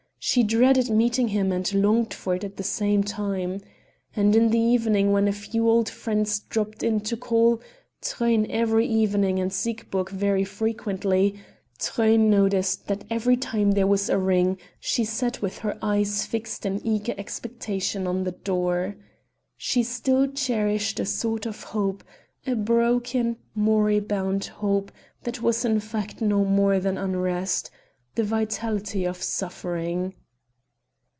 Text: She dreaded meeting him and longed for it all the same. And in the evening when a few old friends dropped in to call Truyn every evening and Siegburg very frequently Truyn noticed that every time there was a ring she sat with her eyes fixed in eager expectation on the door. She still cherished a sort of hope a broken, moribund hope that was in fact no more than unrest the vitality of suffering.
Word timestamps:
She 0.23 0.43
dreaded 0.43 0.87
meeting 0.91 1.29
him 1.29 1.51
and 1.51 1.73
longed 1.73 2.13
for 2.13 2.35
it 2.35 2.43
all 2.43 2.51
the 2.55 2.61
same. 2.61 3.03
And 4.15 4.35
in 4.35 4.51
the 4.51 4.59
evening 4.59 5.11
when 5.11 5.27
a 5.27 5.31
few 5.33 5.67
old 5.67 5.89
friends 5.89 6.41
dropped 6.41 6.83
in 6.83 6.99
to 7.01 7.17
call 7.17 7.59
Truyn 8.03 8.45
every 8.47 8.85
evening 8.85 9.39
and 9.39 9.51
Siegburg 9.51 10.09
very 10.11 10.43
frequently 10.43 11.41
Truyn 11.79 12.29
noticed 12.29 12.85
that 12.85 13.03
every 13.09 13.35
time 13.35 13.71
there 13.71 13.87
was 13.87 14.09
a 14.09 14.19
ring 14.19 14.59
she 14.79 15.03
sat 15.03 15.41
with 15.41 15.57
her 15.57 15.75
eyes 15.81 16.23
fixed 16.23 16.67
in 16.67 16.85
eager 16.85 17.15
expectation 17.17 18.05
on 18.05 18.23
the 18.23 18.31
door. 18.33 18.97
She 19.57 19.81
still 19.81 20.27
cherished 20.31 20.99
a 20.99 21.05
sort 21.07 21.47
of 21.47 21.63
hope 21.63 22.03
a 22.45 22.55
broken, 22.55 23.37
moribund 23.55 24.45
hope 24.45 24.91
that 25.23 25.41
was 25.41 25.65
in 25.65 25.79
fact 25.79 26.21
no 26.21 26.45
more 26.45 26.79
than 26.79 26.95
unrest 26.95 27.71
the 28.13 28.23
vitality 28.25 29.05
of 29.05 29.21
suffering. 29.23 30.13